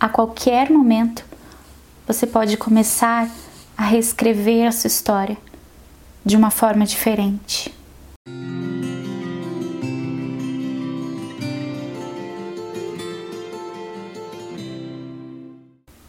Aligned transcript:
a 0.00 0.08
qualquer 0.08 0.70
momento 0.70 1.24
você 2.06 2.26
pode 2.26 2.56
começar 2.56 3.28
a 3.76 3.82
reescrever 3.82 4.66
a 4.66 4.72
sua 4.72 4.88
história 4.88 5.36
de 6.24 6.36
uma 6.36 6.50
forma 6.50 6.84
diferente. 6.84 7.74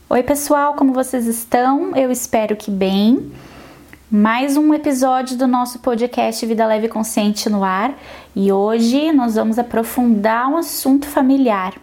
Oi, 0.09 0.23
pessoal, 0.23 0.73
como 0.73 0.93
vocês 0.93 1.25
estão? 1.25 1.95
Eu 1.95 2.11
espero 2.11 2.55
que 2.55 2.71
bem. 2.71 3.31
Mais 4.09 4.57
um 4.57 4.73
episódio 4.73 5.37
do 5.37 5.47
nosso 5.47 5.79
podcast 5.79 6.43
Vida 6.45 6.65
Leve 6.65 6.87
e 6.87 6.89
Consciente 6.89 7.47
no 7.49 7.63
ar 7.63 7.95
e 8.35 8.51
hoje 8.51 9.11
nós 9.11 9.35
vamos 9.35 9.59
aprofundar 9.59 10.49
um 10.49 10.57
assunto 10.57 11.05
familiar. 11.05 11.75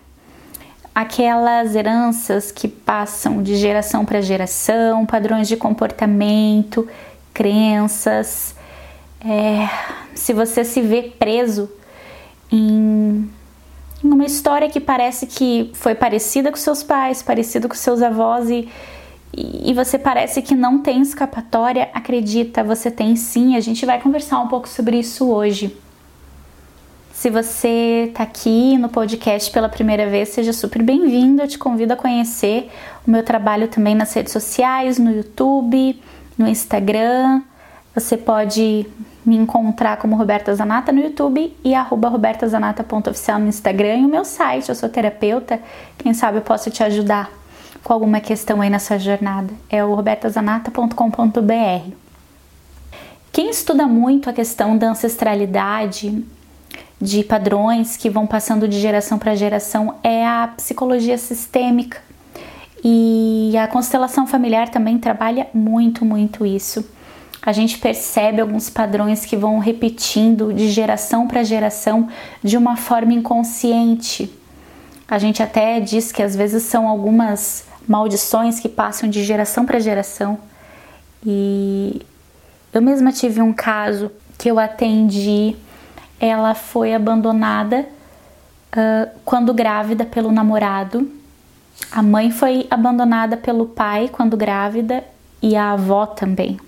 Aquelas 0.97 1.77
heranças 1.77 2.51
que 2.51 2.67
passam 2.67 3.43
de 3.43 3.55
geração 3.57 4.03
para 4.03 4.23
geração, 4.23 5.05
padrões 5.05 5.47
de 5.47 5.55
comportamento, 5.55 6.89
crenças. 7.35 8.55
É, 9.21 9.69
se 10.15 10.33
você 10.33 10.65
se 10.65 10.81
vê 10.81 11.03
preso 11.03 11.71
em 12.51 13.29
uma 14.03 14.25
história 14.25 14.71
que 14.71 14.81
parece 14.81 15.27
que 15.27 15.71
foi 15.75 15.95
parecida 15.95 16.51
com 16.51 16.57
seus 16.57 16.83
pais, 16.83 17.23
parecida 17.23 17.69
com 17.69 17.75
seus 17.75 18.01
avós 18.01 18.49
e, 18.49 18.67
e 19.37 19.75
você 19.75 19.99
parece 19.99 20.41
que 20.41 20.55
não 20.55 20.79
tem 20.79 21.03
escapatória, 21.03 21.91
acredita, 21.93 22.65
você 22.65 22.91
tem 22.91 23.15
sim. 23.17 23.55
A 23.55 23.61
gente 23.61 23.85
vai 23.85 24.01
conversar 24.01 24.41
um 24.41 24.49
pouco 24.49 24.67
sobre 24.67 24.99
isso 24.99 25.29
hoje. 25.29 25.77
Se 27.27 27.31
você 27.31 28.05
está 28.09 28.23
aqui 28.23 28.79
no 28.79 28.89
podcast 28.89 29.51
pela 29.51 29.69
primeira 29.69 30.09
vez, 30.09 30.29
seja 30.29 30.53
super 30.53 30.81
bem-vindo. 30.81 31.43
Eu 31.43 31.49
te 31.49 31.59
convido 31.59 31.93
a 31.93 31.97
conhecer 31.97 32.71
o 33.05 33.11
meu 33.11 33.25
trabalho 33.25 33.67
também 33.67 33.97
nas 33.97 34.15
redes 34.15 34.33
sociais, 34.33 34.97
no 34.97 35.11
YouTube, 35.11 36.01
no 36.39 36.47
Instagram. 36.47 37.43
Você 37.93 38.17
pode 38.17 38.87
me 39.25 39.35
encontrar 39.35 39.97
como 39.97 40.15
Roberta 40.15 40.55
Zanata 40.55 40.93
no 40.93 41.01
YouTube 41.01 41.53
e 41.65 41.75
arroba 41.75 42.09
robertazanata.oficial 42.09 43.41
no 43.41 43.49
Instagram 43.49 43.97
e 43.97 44.05
o 44.05 44.09
meu 44.09 44.25
site, 44.25 44.69
eu 44.69 44.77
sou 44.77 44.89
terapeuta, 44.89 45.61
quem 45.99 46.15
sabe 46.15 46.39
eu 46.39 46.43
posso 46.43 46.71
te 46.71 46.85
ajudar 46.85 47.29
com 47.83 47.93
alguma 47.93 48.21
questão 48.21 48.61
aí 48.61 48.71
na 48.71 48.79
sua 48.79 49.01
jornada. 49.01 49.53
É 49.69 49.85
o 49.85 49.93
robertazanata.com.br. 49.97 51.91
Quem 53.33 53.51
estuda 53.51 53.85
muito 53.89 54.31
a 54.31 54.33
questão 54.33 54.79
da 54.79 54.91
ancestralidade, 54.91 56.25
de 57.07 57.23
padrões 57.23 57.97
que 57.97 58.11
vão 58.11 58.27
passando 58.27 58.67
de 58.67 58.81
geração 58.81 59.19
para 59.19 59.35
geração, 59.35 59.95
é 60.03 60.27
a 60.27 60.53
psicologia 60.57 61.17
sistêmica. 61.17 61.99
E 62.85 63.55
a 63.57 63.67
constelação 63.69 64.27
familiar 64.27 64.69
também 64.69 64.99
trabalha 64.99 65.47
muito, 65.55 66.05
muito 66.05 66.45
isso 66.45 66.85
a 67.47 67.53
gente 67.53 67.79
percebe 67.79 68.41
alguns 68.41 68.69
padrões 68.69 69.25
que 69.25 69.37
vão 69.37 69.61
repetindo 69.61 70.53
de 70.53 70.69
geração 70.69 71.29
para 71.29 71.45
geração 71.45 72.09
de 72.43 72.57
uma 72.57 72.77
forma 72.77 73.13
inconsciente. 73.13 74.29
A 75.07 75.17
gente 75.17 75.41
até 75.41 75.79
diz 75.79 76.11
que 76.11 76.25
às 76.25 76.35
vezes 76.35 76.65
são 76.65 76.89
algumas 76.89 77.65
maldições 77.87 78.59
que 78.59 78.69
passam 78.69 79.09
de 79.09 79.23
geração 79.23 79.65
para 79.65 79.79
geração. 79.79 80.41
E 81.25 82.03
eu 82.73 82.83
mesma 82.83 83.13
tive 83.13 83.41
um 83.41 83.53
caso 83.53 84.11
que 84.37 84.51
eu 84.51 84.59
atendi, 84.59 85.55
ela 86.21 86.55
foi 86.55 86.95
abandonada 86.95 87.87
uh, 88.73 89.11
quando 89.25 89.53
grávida 89.53 90.05
pelo 90.05 90.33
namorado. 90.33 91.11
A 91.91 92.03
mãe 92.03 92.31
foi 92.31 92.67
abandonada 92.71 93.37
pelo 93.37 93.67
pai 93.67 94.09
quando 94.11 94.37
grávida 94.37 95.05
e 95.43 95.57
a 95.57 95.73
avó 95.73 96.07
também. 96.07 96.59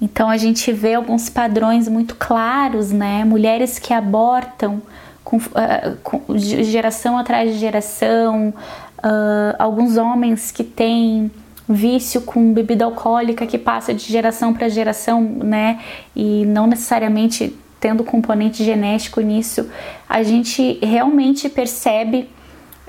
Então 0.00 0.28
a 0.28 0.36
gente 0.36 0.72
vê 0.72 0.94
alguns 0.94 1.28
padrões 1.28 1.88
muito 1.88 2.16
claros, 2.16 2.92
né? 2.92 3.24
Mulheres 3.24 3.78
que 3.78 3.94
abortam 3.94 4.82
com, 5.24 5.36
uh, 5.36 5.96
com 6.02 6.22
geração 6.36 7.18
atrás 7.18 7.52
de 7.52 7.58
geração, 7.58 8.54
uh, 8.98 9.56
alguns 9.58 9.96
homens 9.96 10.50
que 10.50 10.62
têm 10.62 11.30
vício 11.68 12.20
com 12.20 12.52
bebida 12.52 12.84
alcoólica 12.84 13.46
que 13.46 13.58
passa 13.58 13.92
de 13.92 14.04
geração 14.04 14.52
para 14.54 14.68
geração, 14.68 15.20
né? 15.20 15.80
E 16.14 16.44
não 16.46 16.66
necessariamente 16.66 17.56
tendo 17.86 18.02
componente 18.02 18.64
genético 18.64 19.20
nisso, 19.20 19.70
a 20.08 20.20
gente 20.24 20.80
realmente 20.82 21.48
percebe 21.48 22.28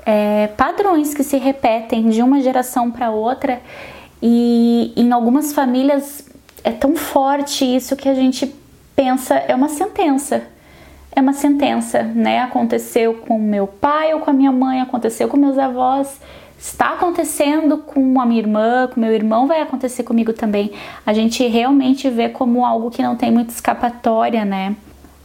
é, 0.04 0.48
padrões 0.56 1.14
que 1.14 1.22
se 1.22 1.36
repetem 1.36 2.08
de 2.08 2.20
uma 2.20 2.40
geração 2.40 2.90
para 2.90 3.08
outra 3.08 3.60
e 4.20 4.92
em 4.96 5.12
algumas 5.12 5.52
famílias 5.52 6.28
é 6.64 6.72
tão 6.72 6.96
forte 6.96 7.64
isso 7.64 7.94
que 7.94 8.08
a 8.08 8.14
gente 8.14 8.52
pensa 8.96 9.36
é 9.36 9.54
uma 9.54 9.68
sentença. 9.68 10.42
É 11.14 11.20
uma 11.20 11.32
sentença, 11.32 12.02
né? 12.02 12.40
Aconteceu 12.40 13.14
com 13.14 13.38
meu 13.38 13.68
pai 13.68 14.12
ou 14.14 14.18
com 14.18 14.30
a 14.30 14.32
minha 14.32 14.50
mãe, 14.50 14.80
aconteceu 14.80 15.28
com 15.28 15.36
meus 15.36 15.56
avós, 15.56 16.20
está 16.58 16.94
acontecendo 16.94 17.78
com 17.78 18.20
a 18.20 18.26
minha 18.26 18.40
irmã, 18.40 18.88
com 18.92 19.00
meu 19.00 19.12
irmão, 19.12 19.46
vai 19.46 19.60
acontecer 19.60 20.02
comigo 20.02 20.32
também. 20.32 20.72
A 21.06 21.12
gente 21.12 21.46
realmente 21.46 22.10
vê 22.10 22.28
como 22.28 22.66
algo 22.66 22.90
que 22.90 23.00
não 23.00 23.14
tem 23.14 23.30
muita 23.30 23.52
escapatória, 23.52 24.44
né? 24.44 24.74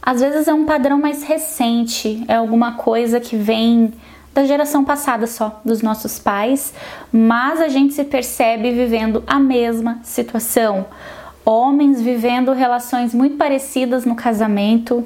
Às 0.04 0.20
vezes 0.20 0.46
é 0.46 0.52
um 0.52 0.66
padrão 0.66 1.00
mais 1.00 1.22
recente, 1.22 2.22
é 2.28 2.34
alguma 2.34 2.72
coisa 2.72 3.18
que 3.18 3.36
vem 3.36 3.92
da 4.34 4.44
geração 4.44 4.84
passada 4.84 5.26
só, 5.26 5.60
dos 5.64 5.80
nossos 5.80 6.18
pais, 6.18 6.74
mas 7.12 7.60
a 7.60 7.68
gente 7.68 7.94
se 7.94 8.04
percebe 8.04 8.72
vivendo 8.72 9.22
a 9.26 9.38
mesma 9.38 10.00
situação 10.02 10.86
homens 11.44 12.00
vivendo 12.00 12.52
relações 12.52 13.14
muito 13.14 13.36
parecidas 13.36 14.04
no 14.04 14.14
casamento, 14.14 15.04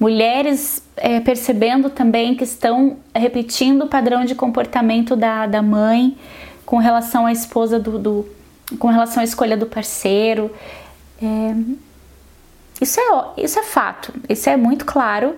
mulheres 0.00 0.82
é, 0.96 1.20
percebendo 1.20 1.88
também 1.88 2.34
que 2.34 2.44
estão 2.44 2.96
repetindo 3.14 3.82
o 3.82 3.86
padrão 3.86 4.24
de 4.24 4.34
comportamento 4.34 5.14
da, 5.14 5.46
da 5.46 5.62
mãe 5.62 6.16
com 6.64 6.78
relação 6.78 7.24
à 7.24 7.32
esposa 7.32 7.78
do, 7.78 7.98
do 7.98 8.26
com 8.80 8.88
relação 8.88 9.20
à 9.20 9.24
escolha 9.24 9.56
do 9.56 9.66
parceiro. 9.66 10.50
É, 11.22 11.54
isso, 12.80 13.00
é, 13.00 13.42
isso 13.42 13.58
é 13.58 13.62
fato, 13.62 14.12
isso 14.28 14.48
é 14.48 14.56
muito 14.56 14.84
claro 14.84 15.36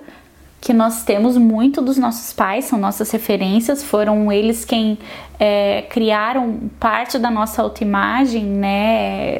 que 0.61 0.73
nós 0.73 1.05
temos 1.05 1.37
muito 1.37 1.81
dos 1.81 1.97
nossos 1.97 2.33
pais, 2.33 2.65
são 2.65 2.79
nossas 2.79 3.11
referências, 3.11 3.83
foram 3.83 4.31
eles 4.33 4.65
quem 4.65 4.99
é, 5.39 5.83
criaram 5.83 6.69
parte 6.81 7.19
da 7.19 7.31
nossa 7.31 7.63
autoimagem, 7.63 8.45
né, 8.45 9.37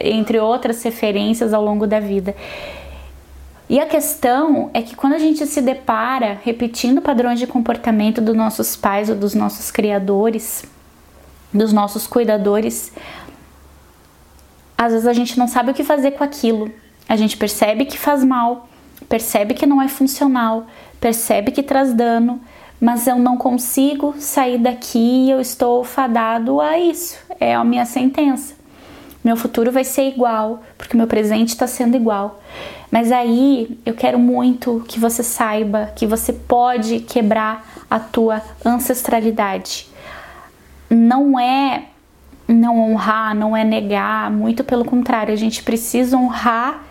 entre 0.00 0.38
outras 0.38 0.82
referências 0.82 1.52
ao 1.52 1.64
longo 1.64 1.86
da 1.86 1.98
vida. 1.98 2.36
E 3.68 3.78
a 3.78 3.86
questão 3.86 4.70
é 4.74 4.82
que 4.82 4.96
quando 4.96 5.14
a 5.14 5.18
gente 5.18 5.46
se 5.46 5.60
depara 5.60 6.40
repetindo 6.42 7.00
padrões 7.00 7.38
de 7.38 7.46
comportamento 7.46 8.20
dos 8.20 8.34
nossos 8.34 8.76
pais 8.76 9.08
ou 9.08 9.16
dos 9.16 9.34
nossos 9.34 9.70
criadores, 9.70 10.64
dos 11.52 11.72
nossos 11.72 12.06
cuidadores, 12.06 12.92
às 14.76 14.92
vezes 14.92 15.06
a 15.06 15.12
gente 15.12 15.38
não 15.38 15.46
sabe 15.46 15.70
o 15.70 15.74
que 15.74 15.84
fazer 15.84 16.12
com 16.12 16.24
aquilo. 16.24 16.70
A 17.10 17.16
gente 17.16 17.36
percebe 17.36 17.86
que 17.86 17.98
faz 17.98 18.22
mal, 18.22 18.68
percebe 19.08 19.52
que 19.52 19.66
não 19.66 19.82
é 19.82 19.88
funcional, 19.88 20.66
percebe 21.00 21.50
que 21.50 21.60
traz 21.60 21.92
dano, 21.92 22.40
mas 22.80 23.04
eu 23.08 23.18
não 23.18 23.36
consigo 23.36 24.14
sair 24.16 24.58
daqui 24.58 25.26
e 25.26 25.30
eu 25.32 25.40
estou 25.40 25.82
fadado 25.82 26.60
a 26.60 26.78
isso. 26.78 27.18
É 27.40 27.52
a 27.52 27.64
minha 27.64 27.84
sentença. 27.84 28.54
Meu 29.24 29.36
futuro 29.36 29.72
vai 29.72 29.82
ser 29.82 30.06
igual, 30.06 30.62
porque 30.78 30.96
meu 30.96 31.08
presente 31.08 31.48
está 31.48 31.66
sendo 31.66 31.96
igual. 31.96 32.40
Mas 32.92 33.10
aí 33.10 33.76
eu 33.84 33.94
quero 33.94 34.16
muito 34.16 34.84
que 34.86 35.00
você 35.00 35.24
saiba 35.24 35.90
que 35.96 36.06
você 36.06 36.32
pode 36.32 37.00
quebrar 37.00 37.82
a 37.90 37.98
tua 37.98 38.40
ancestralidade. 38.64 39.88
Não 40.88 41.40
é 41.40 41.86
não 42.46 42.78
honrar, 42.78 43.34
não 43.34 43.56
é 43.56 43.64
negar, 43.64 44.30
muito 44.30 44.62
pelo 44.62 44.84
contrário, 44.84 45.34
a 45.34 45.36
gente 45.36 45.64
precisa 45.64 46.16
honrar 46.16 46.84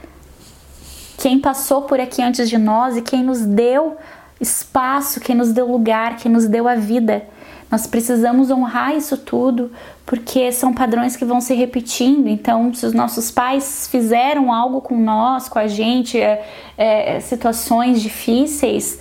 quem 1.19 1.37
passou 1.37 1.81
por 1.81 1.99
aqui 1.99 2.21
antes 2.21 2.49
de 2.49 2.57
nós 2.57 2.95
e 2.95 3.01
quem 3.01 3.21
nos 3.23 3.41
deu 3.41 3.97
espaço, 4.39 5.19
quem 5.19 5.35
nos 5.35 5.51
deu 5.51 5.69
lugar, 5.69 6.15
quem 6.15 6.31
nos 6.31 6.47
deu 6.47 6.65
a 6.65 6.75
vida. 6.75 7.23
Nós 7.69 7.85
precisamos 7.85 8.49
honrar 8.49 8.95
isso 8.95 9.17
tudo 9.17 9.69
porque 10.05 10.49
são 10.53 10.73
padrões 10.73 11.17
que 11.17 11.25
vão 11.25 11.41
se 11.41 11.53
repetindo. 11.53 12.29
Então, 12.29 12.73
se 12.73 12.85
os 12.85 12.93
nossos 12.93 13.29
pais 13.29 13.87
fizeram 13.91 14.51
algo 14.51 14.79
com 14.79 14.97
nós, 14.97 15.49
com 15.49 15.59
a 15.59 15.67
gente, 15.67 16.17
é, 16.17 16.41
é, 16.77 17.19
situações 17.19 18.01
difíceis 18.01 18.97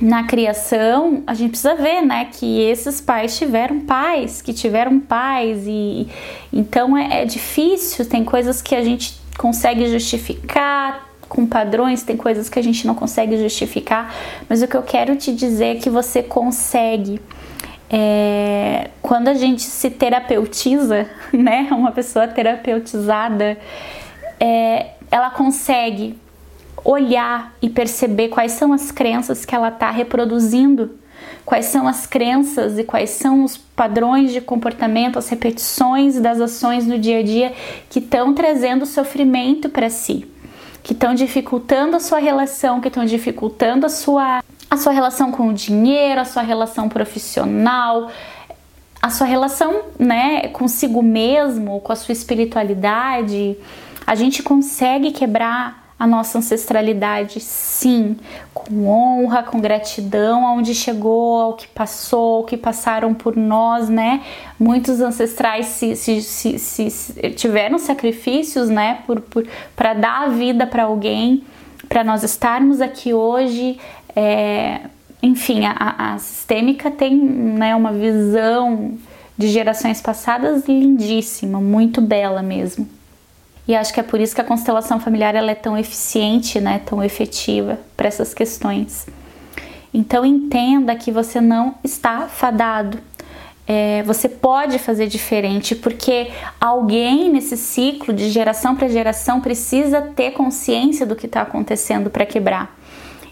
na 0.00 0.24
criação, 0.24 1.22
a 1.28 1.34
gente 1.34 1.50
precisa 1.50 1.76
ver, 1.76 2.02
né, 2.02 2.24
que 2.24 2.60
esses 2.62 3.00
pais 3.00 3.38
tiveram 3.38 3.80
pais, 3.80 4.42
que 4.42 4.52
tiveram 4.52 4.98
pais 4.98 5.62
e 5.64 6.08
então 6.52 6.96
é, 6.96 7.22
é 7.22 7.24
difícil. 7.24 8.04
Tem 8.04 8.24
coisas 8.24 8.60
que 8.60 8.74
a 8.74 8.82
gente 8.82 9.27
consegue 9.38 9.88
justificar 9.88 11.08
com 11.28 11.46
padrões, 11.46 12.02
tem 12.02 12.16
coisas 12.16 12.48
que 12.48 12.58
a 12.58 12.62
gente 12.62 12.86
não 12.86 12.94
consegue 12.94 13.38
justificar, 13.38 14.12
mas 14.48 14.62
o 14.62 14.68
que 14.68 14.76
eu 14.76 14.82
quero 14.82 15.14
te 15.16 15.32
dizer 15.32 15.76
é 15.76 15.80
que 15.80 15.88
você 15.88 16.22
consegue. 16.22 17.20
É, 17.90 18.90
quando 19.00 19.28
a 19.28 19.34
gente 19.34 19.62
se 19.62 19.88
terapeutiza, 19.88 21.08
né, 21.32 21.68
uma 21.70 21.92
pessoa 21.92 22.26
terapeutizada, 22.26 23.56
é, 24.40 24.88
ela 25.10 25.30
consegue 25.30 26.18
olhar 26.84 27.54
e 27.62 27.68
perceber 27.68 28.28
quais 28.28 28.52
são 28.52 28.72
as 28.72 28.90
crenças 28.90 29.44
que 29.44 29.54
ela 29.54 29.68
está 29.68 29.90
reproduzindo, 29.90 30.98
quais 31.44 31.66
são 31.66 31.88
as 31.88 32.06
crenças 32.06 32.78
e 32.78 32.84
quais 32.84 33.10
são 33.10 33.42
os 33.42 33.56
padrões 33.56 34.32
de 34.32 34.40
comportamento, 34.40 35.18
as 35.18 35.28
repetições 35.28 36.20
das 36.20 36.40
ações 36.40 36.86
no 36.86 36.98
dia 36.98 37.20
a 37.20 37.22
dia 37.22 37.54
que 37.88 37.98
estão 37.98 38.34
trazendo 38.34 38.84
sofrimento 38.84 39.68
para 39.68 39.88
si, 39.88 40.26
que 40.82 40.92
estão 40.92 41.14
dificultando 41.14 41.96
a 41.96 42.00
sua 42.00 42.18
relação, 42.18 42.80
que 42.80 42.88
estão 42.88 43.04
dificultando 43.04 43.86
a 43.86 43.88
sua, 43.88 44.42
a 44.70 44.76
sua 44.76 44.92
relação 44.92 45.32
com 45.32 45.48
o 45.48 45.54
dinheiro, 45.54 46.20
a 46.20 46.24
sua 46.24 46.42
relação 46.42 46.88
profissional, 46.88 48.10
a 49.00 49.10
sua 49.10 49.26
relação 49.26 49.82
né, 49.98 50.48
consigo 50.48 51.02
mesmo, 51.02 51.80
com 51.80 51.92
a 51.92 51.96
sua 51.96 52.12
espiritualidade. 52.12 53.56
A 54.06 54.14
gente 54.14 54.42
consegue 54.42 55.12
quebrar 55.12 55.87
a 55.98 56.06
nossa 56.06 56.38
ancestralidade, 56.38 57.40
sim, 57.40 58.16
com 58.54 58.86
honra, 58.86 59.42
com 59.42 59.60
gratidão 59.60 60.46
aonde 60.46 60.74
chegou, 60.74 61.40
ao 61.40 61.54
que 61.54 61.66
passou, 61.66 62.36
ao 62.36 62.44
que 62.44 62.56
passaram 62.56 63.12
por 63.12 63.36
nós, 63.36 63.88
né? 63.88 64.22
Muitos 64.58 65.00
ancestrais 65.00 65.66
se, 65.66 65.96
se, 65.96 66.22
se, 66.22 66.58
se 66.58 67.30
tiveram 67.30 67.78
sacrifícios, 67.78 68.68
né, 68.68 69.00
por, 69.06 69.20
por, 69.20 69.46
para 69.74 69.94
dar 69.94 70.24
a 70.24 70.28
vida 70.28 70.66
para 70.66 70.84
alguém, 70.84 71.42
para 71.88 72.04
nós 72.04 72.22
estarmos 72.22 72.80
aqui 72.80 73.12
hoje. 73.12 73.78
É, 74.14 74.82
enfim, 75.20 75.64
a, 75.66 76.14
a 76.14 76.18
sistêmica 76.18 76.92
tem 76.92 77.16
né, 77.16 77.74
uma 77.74 77.92
visão 77.92 78.96
de 79.36 79.48
gerações 79.48 80.00
passadas 80.00 80.66
lindíssima, 80.68 81.60
muito 81.60 82.00
bela 82.00 82.40
mesmo. 82.40 82.97
E 83.68 83.76
acho 83.76 83.92
que 83.92 84.00
é 84.00 84.02
por 84.02 84.18
isso 84.18 84.34
que 84.34 84.40
a 84.40 84.44
constelação 84.44 84.98
familiar 84.98 85.34
ela 85.34 85.50
é 85.50 85.54
tão 85.54 85.76
eficiente, 85.76 86.58
né, 86.58 86.80
tão 86.86 87.04
efetiva 87.04 87.78
para 87.94 88.08
essas 88.08 88.32
questões. 88.32 89.06
Então 89.92 90.24
entenda 90.24 90.96
que 90.96 91.12
você 91.12 91.38
não 91.38 91.74
está 91.84 92.26
fadado. 92.28 92.98
É, 93.66 94.02
você 94.04 94.26
pode 94.26 94.78
fazer 94.78 95.06
diferente, 95.06 95.74
porque 95.74 96.30
alguém 96.58 97.28
nesse 97.30 97.58
ciclo 97.58 98.14
de 98.14 98.30
geração 98.30 98.74
para 98.74 98.88
geração 98.88 99.42
precisa 99.42 100.00
ter 100.00 100.30
consciência 100.30 101.04
do 101.04 101.14
que 101.14 101.26
está 101.26 101.42
acontecendo 101.42 102.08
para 102.08 102.24
quebrar. 102.24 102.74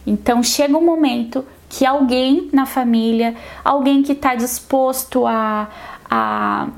Então 0.06 0.43
chega 0.43 0.77
um 0.77 0.85
momento 0.85 1.43
que 1.71 1.87
alguém 1.87 2.50
na 2.53 2.67
família, 2.67 3.35
alguém 3.65 4.03
que 4.03 4.12
está 4.12 4.35
disposto 4.35 5.27
a, 5.27 5.69
a 6.05 6.69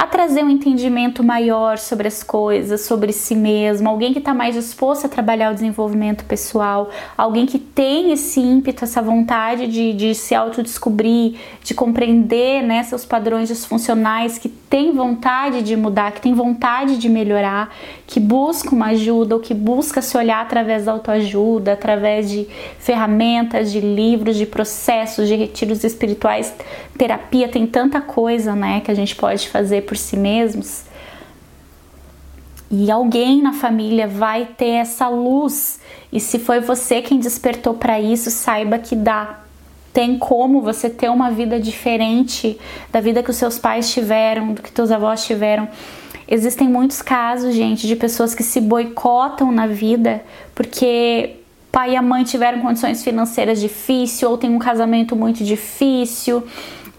a 0.00 0.06
trazer 0.06 0.42
um 0.42 0.48
entendimento 0.48 1.22
maior 1.22 1.76
sobre 1.76 2.08
as 2.08 2.22
coisas, 2.22 2.80
sobre 2.80 3.12
si 3.12 3.36
mesmo, 3.36 3.86
alguém 3.86 4.14
que 4.14 4.18
está 4.18 4.32
mais 4.32 4.54
disposto 4.54 5.04
a 5.04 5.10
trabalhar 5.10 5.50
o 5.50 5.54
desenvolvimento 5.54 6.24
pessoal, 6.24 6.88
alguém 7.18 7.44
que 7.44 7.58
tem 7.58 8.10
esse 8.10 8.40
ímpeto, 8.40 8.82
essa 8.82 9.02
vontade 9.02 9.66
de, 9.66 9.92
de 9.92 10.14
se 10.14 10.34
autodescobrir, 10.34 11.38
de 11.62 11.74
compreender 11.74 12.62
né, 12.62 12.82
seus 12.82 13.04
padrões 13.04 13.48
disfuncionais, 13.48 14.38
que 14.38 14.48
tem 14.48 14.92
vontade 14.92 15.60
de 15.60 15.76
mudar, 15.76 16.12
que 16.12 16.22
tem 16.22 16.32
vontade 16.32 16.96
de 16.96 17.08
melhorar, 17.10 17.68
que 18.06 18.18
busca 18.18 18.74
uma 18.74 18.86
ajuda 18.86 19.34
ou 19.34 19.40
que 19.42 19.52
busca 19.52 20.00
se 20.00 20.16
olhar 20.16 20.40
através 20.40 20.86
da 20.86 20.92
autoajuda, 20.92 21.74
através 21.74 22.30
de 22.30 22.48
ferramentas, 22.78 23.70
de 23.70 23.80
livros, 23.80 24.36
de 24.36 24.46
processos, 24.46 25.28
de 25.28 25.34
retiros 25.34 25.84
espirituais, 25.84 26.54
terapia, 27.00 27.48
tem 27.48 27.66
tanta 27.66 27.98
coisa 27.98 28.54
né, 28.54 28.82
que 28.82 28.90
a 28.90 28.94
gente 28.94 29.16
pode 29.16 29.48
fazer 29.48 29.86
por 29.86 29.96
si 29.96 30.18
mesmos. 30.18 30.82
E 32.70 32.90
alguém 32.90 33.40
na 33.40 33.54
família 33.54 34.06
vai 34.06 34.44
ter 34.44 34.72
essa 34.72 35.08
luz. 35.08 35.80
E 36.12 36.20
se 36.20 36.38
foi 36.38 36.60
você 36.60 37.00
quem 37.00 37.18
despertou 37.18 37.72
para 37.72 37.98
isso, 37.98 38.30
saiba 38.30 38.78
que 38.78 38.94
dá. 38.94 39.40
Tem 39.94 40.18
como 40.18 40.60
você 40.60 40.90
ter 40.90 41.08
uma 41.08 41.30
vida 41.30 41.58
diferente 41.58 42.60
da 42.92 43.00
vida 43.00 43.22
que 43.22 43.30
os 43.30 43.36
seus 43.36 43.58
pais 43.58 43.90
tiveram, 43.90 44.52
do 44.52 44.60
que 44.60 44.70
teus 44.70 44.90
avós 44.90 45.24
tiveram. 45.24 45.68
Existem 46.28 46.68
muitos 46.68 47.00
casos, 47.00 47.54
gente, 47.54 47.86
de 47.86 47.96
pessoas 47.96 48.34
que 48.34 48.42
se 48.42 48.60
boicotam 48.60 49.50
na 49.50 49.66
vida 49.66 50.22
porque 50.54 51.36
pai 51.72 51.92
e 51.92 51.96
a 51.96 52.02
mãe 52.02 52.24
tiveram 52.24 52.60
condições 52.60 53.02
financeiras 53.02 53.58
difíceis 53.58 54.22
ou 54.22 54.36
tem 54.36 54.50
um 54.50 54.58
casamento 54.58 55.16
muito 55.16 55.42
difícil 55.42 56.44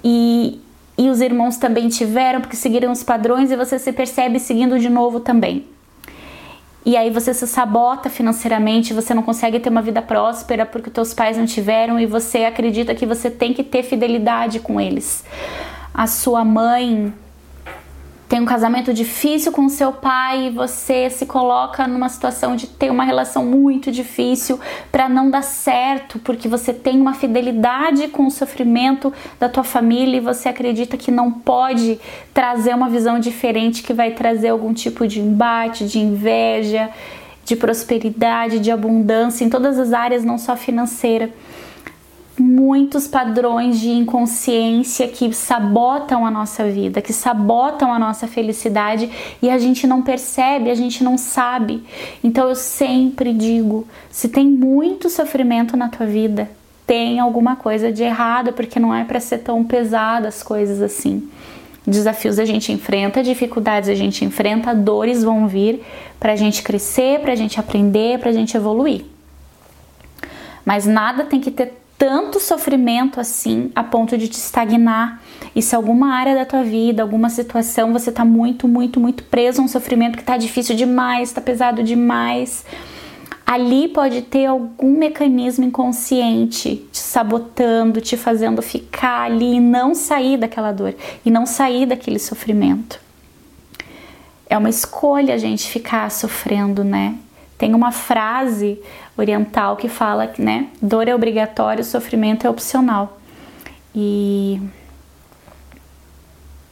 e, 0.04 0.60
e 0.98 1.10
os 1.10 1.22
irmãos 1.22 1.58
também 1.58 1.90
tiveram, 1.90 2.42
porque 2.42 2.56
seguiram 2.56 2.92
os 2.92 3.04
padrões 3.04 3.52
e 3.52 3.56
você 3.56 3.80
se 3.80 3.92
percebe 3.92 4.40
seguindo 4.40 4.80
de 4.80 4.90
novo 4.90 5.20
também. 5.20 5.66
E 6.84 6.98
aí 6.98 7.12
você 7.12 7.34
se 7.34 7.46
sabota 7.46 8.10
financeiramente, 8.10 8.94
você 8.94 9.14
não 9.14 9.22
consegue 9.22 9.60
ter 9.60 9.70
uma 9.70 9.84
vida 9.84 10.02
próspera 10.02 10.66
porque 10.66 10.90
teus 10.90 11.14
pais 11.14 11.38
não 11.38 11.46
tiveram 11.46 12.00
e 12.00 12.08
você 12.08 12.40
acredita 12.44 12.96
que 12.96 13.06
você 13.06 13.30
tem 13.30 13.54
que 13.54 13.64
ter 13.64 13.84
fidelidade 13.84 14.60
com 14.60 14.82
eles. 14.82 15.24
A 15.94 16.08
sua 16.08 16.44
mãe 16.44 17.14
um 18.42 18.46
casamento 18.46 18.92
difícil 18.94 19.52
com 19.52 19.70
seu 19.70 19.92
pai 19.92 20.48
e 20.48 20.50
você 20.50 21.10
se 21.10 21.26
coloca 21.26 21.88
numa 21.88 22.10
situação 22.10 22.56
de 22.56 22.66
ter 22.66 22.90
uma 22.90 23.04
relação 23.04 23.46
muito 23.46 23.92
difícil 23.92 24.60
para 24.92 25.08
não 25.08 25.30
dar 25.30 25.44
certo, 25.44 26.18
porque 26.20 26.48
você 26.48 26.74
tem 26.74 27.00
uma 27.00 27.14
fidelidade 27.14 28.08
com 28.08 28.26
o 28.26 28.32
sofrimento 28.32 29.14
da 29.40 29.48
tua 29.48 29.64
família 29.64 30.18
e 30.18 30.20
você 30.20 30.50
acredita 30.50 30.98
que 30.98 31.12
não 31.12 31.32
pode 31.32 32.00
trazer 32.34 32.74
uma 32.74 32.90
visão 32.90 33.20
diferente 33.20 33.84
que 33.84 33.94
vai 33.94 34.12
trazer 34.12 34.50
algum 34.50 34.74
tipo 34.74 35.08
de 35.08 35.20
embate, 35.20 35.86
de 35.86 36.00
inveja, 36.00 36.90
de 37.46 37.56
prosperidade, 37.56 38.60
de 38.60 38.72
abundância 38.72 39.46
em 39.46 39.50
todas 39.50 39.78
as 39.78 39.94
áreas, 39.94 40.26
não 40.26 40.38
só 40.38 40.56
financeira 40.56 41.30
muitos 42.62 43.08
padrões 43.08 43.80
de 43.80 43.90
inconsciência 43.90 45.08
que 45.08 45.34
sabotam 45.34 46.26
a 46.26 46.30
nossa 46.30 46.70
vida, 46.70 47.02
que 47.02 47.12
sabotam 47.12 47.92
a 47.92 47.98
nossa 47.98 48.28
felicidade 48.28 49.10
e 49.42 49.50
a 49.50 49.58
gente 49.58 49.88
não 49.88 50.04
percebe, 50.04 50.70
a 50.70 50.76
gente 50.76 51.04
não 51.04 51.18
sabe. 51.18 51.84
Então 52.24 52.48
eu 52.48 52.56
sempre 52.56 53.34
digo: 53.34 53.88
se 54.12 54.30
tem 54.30 54.46
muito 54.46 55.10
sofrimento 55.10 55.76
na 55.76 55.90
tua 55.90 56.06
vida, 56.06 56.50
tem 56.86 57.20
alguma 57.20 57.56
coisa 57.56 57.92
de 57.92 58.04
errado, 58.04 58.54
porque 58.54 58.80
não 58.80 58.94
é 58.94 59.04
para 59.04 59.20
ser 59.20 59.40
tão 59.40 59.64
pesada 59.64 60.28
as 60.28 60.44
coisas 60.44 60.82
assim. 60.82 61.28
Desafios 61.86 62.38
a 62.38 62.46
gente 62.46 62.72
enfrenta, 62.72 63.24
dificuldades 63.24 63.90
a 63.90 63.96
gente 63.96 64.24
enfrenta, 64.24 64.76
dores 64.76 65.24
vão 65.24 65.48
vir 65.48 65.84
para 66.20 66.34
a 66.34 66.36
gente 66.36 66.62
crescer, 66.62 67.22
para 67.22 67.32
a 67.34 67.36
gente 67.36 67.60
aprender, 67.60 68.20
para 68.20 68.30
a 68.30 68.34
gente 68.34 68.56
evoluir. 68.56 69.04
Mas 70.64 70.86
nada 70.86 71.26
tem 71.26 71.42
que 71.42 71.50
ter 71.50 71.81
tanto 72.02 72.40
sofrimento 72.40 73.20
assim 73.20 73.72
a 73.76 73.84
ponto 73.84 74.18
de 74.18 74.28
te 74.28 74.34
estagnar. 74.34 75.22
E 75.56 75.62
se 75.62 75.76
alguma 75.76 76.16
área 76.16 76.34
da 76.34 76.44
tua 76.44 76.64
vida, 76.64 77.04
alguma 77.04 77.30
situação, 77.30 77.94
você 77.94 78.12
tá 78.12 78.26
muito, 78.26 78.68
muito, 78.68 79.00
muito 79.00 79.24
preso 79.26 79.62
a 79.62 79.66
um 79.66 79.68
sofrimento 79.68 80.18
que 80.18 80.24
tá 80.24 80.36
difícil 80.36 80.76
demais, 80.76 81.32
tá 81.32 81.40
pesado 81.40 81.84
demais, 81.84 82.66
ali 83.46 83.88
pode 83.88 84.24
ter 84.24 84.48
algum 84.48 84.98
mecanismo 84.98 85.64
inconsciente 85.64 86.88
te 86.92 86.98
sabotando, 86.98 88.02
te 88.02 88.18
fazendo 88.18 88.64
ficar 88.64 89.26
ali 89.26 89.58
e 89.58 89.60
não 89.60 89.94
sair 89.94 90.38
daquela 90.38 90.72
dor 90.72 90.96
e 91.24 91.30
não 91.30 91.46
sair 91.46 91.86
daquele 91.86 92.18
sofrimento. 92.18 93.00
É 94.50 94.58
uma 94.58 94.72
escolha 94.72 95.36
a 95.36 95.38
gente 95.38 95.70
ficar 95.70 96.10
sofrendo, 96.10 96.84
né? 96.84 97.14
Tem 97.60 97.76
uma 97.76 97.92
frase 97.92 98.82
oriental 99.22 99.76
que 99.76 99.88
fala 99.88 100.28
que, 100.28 100.42
né, 100.42 100.68
dor 100.82 101.08
é 101.08 101.16
obrigatório, 101.16 101.84
sofrimento 101.84 102.46
é 102.46 102.50
opcional. 102.50 103.18
E 103.94 104.62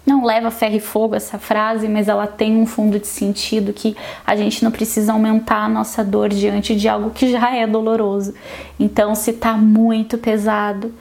não 0.10 0.26
leva 0.26 0.50
ferro 0.50 0.76
e 0.76 0.80
fogo 0.80 1.16
essa 1.16 1.38
frase, 1.38 1.88
mas 1.88 2.08
ela 2.08 2.26
tem 2.26 2.58
um 2.58 2.66
fundo 2.66 3.00
de 3.00 3.06
sentido 3.06 3.72
que 3.72 3.96
a 4.26 4.36
gente 4.36 4.64
não 4.64 4.72
precisa 4.72 5.14
aumentar 5.14 5.66
a 5.66 5.70
nossa 5.70 6.04
dor 6.04 6.30
diante 6.30 6.76
de 6.76 6.90
algo 6.90 7.12
que 7.12 7.32
já 7.32 7.56
é 7.56 7.68
doloroso. 7.68 8.34
Então, 8.80 9.14
se 9.14 9.34
tá 9.34 9.54
muito 9.54 10.18
pesado, 10.18 10.94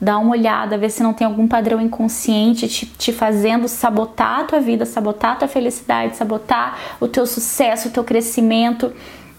dá 0.00 0.16
uma 0.18 0.30
olhada, 0.30 0.78
vê 0.78 0.88
se 0.88 1.02
não 1.02 1.12
tem 1.12 1.26
algum 1.26 1.48
padrão 1.48 1.80
inconsciente 1.80 2.68
te, 2.68 2.86
te 2.86 3.12
fazendo 3.12 3.66
sabotar 3.66 4.40
a 4.40 4.44
tua 4.44 4.60
vida, 4.60 4.84
sabotar 4.86 5.32
a 5.32 5.36
tua 5.36 5.48
felicidade, 5.48 6.16
sabotar 6.16 6.78
o 7.00 7.08
teu 7.08 7.26
sucesso, 7.26 7.88
o 7.88 7.90
teu 7.90 8.04
crescimento 8.04 8.92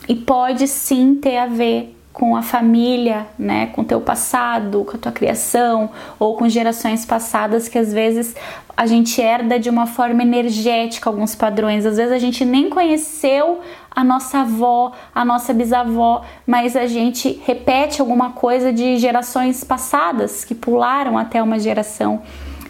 e 0.08 0.16
pode 0.16 0.68
sim 0.68 1.16
ter 1.16 1.38
a 1.38 1.48
ver 1.48 1.96
com 2.14 2.36
a 2.36 2.44
família, 2.44 3.26
né, 3.40 3.68
com 3.68 3.84
teu 3.84 4.00
passado, 4.00 4.86
com 4.86 4.96
a 4.96 5.00
tua 5.00 5.12
criação 5.12 5.90
ou 6.20 6.38
com 6.38 6.48
gerações 6.48 7.04
passadas 7.04 7.68
que 7.68 7.78
às 7.78 7.92
vezes 7.92 8.36
a 8.78 8.86
gente 8.86 9.20
herda 9.20 9.60
de 9.60 9.70
uma 9.70 9.88
forma 9.88 10.22
energética 10.22 11.10
alguns 11.10 11.34
padrões. 11.34 11.86
Às 11.86 11.98
vezes 11.98 12.12
a 12.12 12.20
gente 12.20 12.46
nem 12.46 12.70
conheceu 12.70 13.62
a 13.90 14.04
nossa 14.04 14.40
avó, 14.40 14.92
a 15.14 15.26
nossa 15.26 15.54
bisavó, 15.54 16.24
mas 16.46 16.76
a 16.76 16.86
gente 16.86 17.42
repete 17.46 18.00
alguma 18.00 18.32
coisa 18.32 18.72
de 18.72 18.98
gerações 18.98 19.64
passadas 19.64 20.46
que 20.46 20.54
pularam 20.54 21.18
até 21.18 21.42
uma 21.42 21.60
geração 21.60 22.22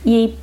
e 0.06 0.36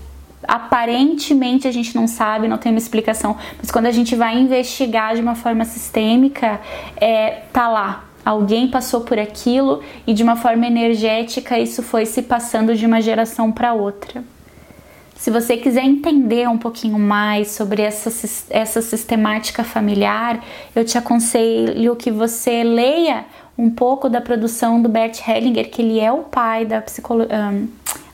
aparentemente 0.46 1.68
a 1.68 1.72
gente 1.72 1.94
não 1.94 2.06
sabe, 2.06 2.48
não 2.48 2.58
tem 2.58 2.72
uma 2.72 2.78
explicação, 2.78 3.36
mas 3.58 3.70
quando 3.70 3.86
a 3.86 3.90
gente 3.90 4.14
vai 4.16 4.38
investigar 4.38 5.14
de 5.14 5.20
uma 5.20 5.34
forma 5.34 5.64
sistêmica, 5.64 6.60
é, 6.96 7.42
tá 7.52 7.68
lá. 7.68 8.04
Alguém 8.24 8.68
passou 8.68 9.00
por 9.00 9.18
aquilo 9.18 9.82
e 10.06 10.12
de 10.12 10.22
uma 10.22 10.36
forma 10.36 10.66
energética 10.66 11.58
isso 11.58 11.82
foi 11.82 12.04
se 12.04 12.22
passando 12.22 12.74
de 12.74 12.84
uma 12.84 13.00
geração 13.00 13.50
para 13.50 13.72
outra. 13.72 14.22
Se 15.20 15.30
você 15.30 15.56
quiser 15.56 15.84
entender 15.84 16.48
um 16.48 16.56
pouquinho 16.56 16.98
mais 16.98 17.48
sobre 17.48 17.82
essa, 17.82 18.10
essa 18.48 18.80
sistemática 18.80 19.62
familiar, 19.62 20.42
eu 20.74 20.82
te 20.82 20.96
aconselho 20.96 21.94
que 21.94 22.10
você 22.10 22.64
leia 22.64 23.26
um 23.56 23.68
pouco 23.68 24.08
da 24.08 24.22
produção 24.22 24.80
do 24.80 24.88
Bert 24.88 25.20
Hellinger, 25.28 25.70
que 25.70 25.82
ele 25.82 26.00
é 26.00 26.10
o 26.10 26.20
pai 26.20 26.64
da, 26.64 26.78
um, 26.78 27.68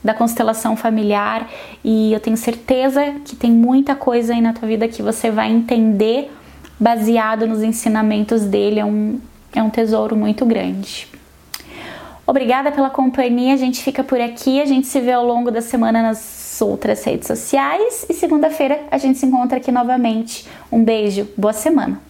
da 0.06 0.14
constelação 0.14 0.76
familiar, 0.76 1.50
e 1.84 2.12
eu 2.12 2.20
tenho 2.20 2.36
certeza 2.36 3.16
que 3.24 3.34
tem 3.34 3.50
muita 3.50 3.96
coisa 3.96 4.32
aí 4.32 4.40
na 4.40 4.52
tua 4.52 4.68
vida 4.68 4.86
que 4.86 5.02
você 5.02 5.30
vai 5.30 5.50
entender 5.50 6.30
baseado 6.78 7.46
nos 7.46 7.62
ensinamentos 7.62 8.44
dele. 8.44 8.78
É 8.78 8.84
um, 8.84 9.20
é 9.52 9.62
um 9.62 9.68
tesouro 9.68 10.16
muito 10.16 10.46
grande. 10.46 11.08
Obrigada 12.24 12.70
pela 12.72 12.88
companhia, 12.88 13.54
a 13.54 13.56
gente 13.56 13.82
fica 13.82 14.02
por 14.02 14.20
aqui, 14.20 14.60
a 14.60 14.64
gente 14.64 14.86
se 14.86 15.00
vê 15.00 15.12
ao 15.12 15.26
longo 15.26 15.50
da 15.50 15.60
semana 15.60 16.02
nas 16.02 16.60
outras 16.60 17.04
redes 17.04 17.26
sociais 17.26 18.06
e 18.08 18.14
segunda-feira 18.14 18.80
a 18.90 18.98
gente 18.98 19.18
se 19.18 19.26
encontra 19.26 19.58
aqui 19.58 19.70
novamente. 19.70 20.46
Um 20.70 20.82
beijo, 20.82 21.28
boa 21.36 21.52
semana! 21.52 22.06